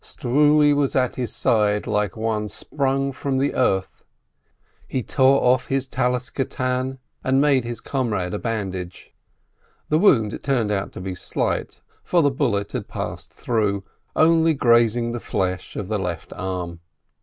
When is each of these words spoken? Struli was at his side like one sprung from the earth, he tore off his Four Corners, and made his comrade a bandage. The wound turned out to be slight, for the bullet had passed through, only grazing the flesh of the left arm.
Struli 0.03 0.73
was 0.75 0.95
at 0.95 1.15
his 1.15 1.31
side 1.31 1.85
like 1.85 2.17
one 2.17 2.47
sprung 2.47 3.11
from 3.11 3.37
the 3.37 3.53
earth, 3.53 4.03
he 4.87 5.03
tore 5.03 5.43
off 5.43 5.67
his 5.67 5.85
Four 5.85 6.17
Corners, 6.45 6.97
and 7.23 7.39
made 7.39 7.65
his 7.65 7.81
comrade 7.81 8.33
a 8.33 8.39
bandage. 8.39 9.13
The 9.89 9.99
wound 9.99 10.41
turned 10.41 10.71
out 10.71 10.91
to 10.93 11.01
be 11.01 11.13
slight, 11.13 11.81
for 12.03 12.23
the 12.23 12.31
bullet 12.31 12.71
had 12.71 12.87
passed 12.87 13.31
through, 13.31 13.83
only 14.15 14.55
grazing 14.55 15.11
the 15.11 15.19
flesh 15.19 15.75
of 15.75 15.87
the 15.87 15.99
left 15.99 16.33
arm. 16.33 16.79